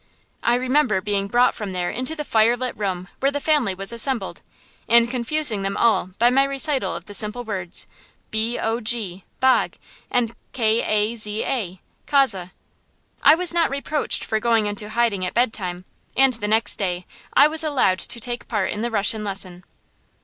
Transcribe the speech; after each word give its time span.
I 0.41 0.55
remember 0.55 0.99
being 0.99 1.27
brought 1.27 1.53
from 1.53 1.73
there 1.73 1.91
into 1.91 2.15
the 2.15 2.23
firelit 2.23 2.73
room 2.75 3.07
where 3.19 3.29
the 3.31 3.39
family 3.39 3.75
was 3.75 3.93
assembled, 3.93 4.41
and 4.89 5.07
confusing 5.07 5.61
them 5.61 5.77
all 5.77 6.07
by 6.17 6.31
my 6.31 6.43
recital 6.43 6.95
of 6.95 7.05
the 7.05 7.13
simple 7.13 7.43
words, 7.43 7.85
B 8.31 8.57
O 8.57 8.79
G, 8.79 9.25
Bog, 9.39 9.75
and 10.09 10.35
K 10.53 10.81
A 10.83 11.15
Z 11.15 11.43
A, 11.43 11.79
Kaza. 12.07 12.49
I 13.21 13.35
was 13.35 13.53
not 13.53 13.69
reproached 13.69 14.25
for 14.25 14.39
going 14.39 14.65
into 14.65 14.89
hiding 14.89 15.23
at 15.23 15.35
bedtime, 15.35 15.85
and 16.17 16.33
the 16.33 16.47
next 16.47 16.77
day 16.77 17.05
I 17.35 17.45
was 17.47 17.63
allowed 17.63 17.99
to 17.99 18.19
take 18.19 18.47
part 18.47 18.71
in 18.71 18.81
the 18.81 18.89
Russian 18.89 19.23
lesson. 19.23 19.63